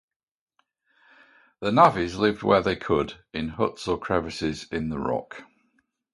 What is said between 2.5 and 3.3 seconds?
they could,